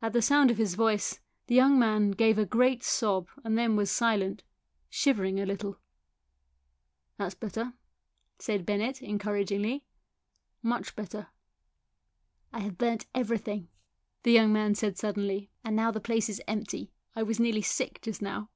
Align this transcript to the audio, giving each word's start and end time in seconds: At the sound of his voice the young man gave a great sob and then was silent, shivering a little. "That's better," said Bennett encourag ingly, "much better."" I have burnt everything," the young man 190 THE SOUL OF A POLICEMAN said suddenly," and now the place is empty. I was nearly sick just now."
At 0.00 0.14
the 0.14 0.22
sound 0.22 0.50
of 0.50 0.56
his 0.56 0.76
voice 0.76 1.20
the 1.46 1.54
young 1.54 1.78
man 1.78 2.12
gave 2.12 2.38
a 2.38 2.46
great 2.46 2.82
sob 2.82 3.28
and 3.44 3.58
then 3.58 3.76
was 3.76 3.90
silent, 3.90 4.44
shivering 4.88 5.38
a 5.38 5.44
little. 5.44 5.78
"That's 7.18 7.34
better," 7.34 7.74
said 8.38 8.64
Bennett 8.64 9.02
encourag 9.02 9.48
ingly, 9.48 9.82
"much 10.62 10.96
better."" 10.96 11.26
I 12.54 12.60
have 12.60 12.78
burnt 12.78 13.04
everything," 13.14 13.68
the 14.22 14.32
young 14.32 14.54
man 14.54 14.70
190 14.70 14.70
THE 14.92 14.98
SOUL 14.98 15.10
OF 15.10 15.12
A 15.12 15.12
POLICEMAN 15.12 15.34
said 15.34 15.42
suddenly," 15.42 15.50
and 15.64 15.76
now 15.76 15.90
the 15.90 16.00
place 16.00 16.30
is 16.30 16.42
empty. 16.48 16.94
I 17.14 17.22
was 17.22 17.38
nearly 17.38 17.60
sick 17.60 18.00
just 18.00 18.22
now." 18.22 18.48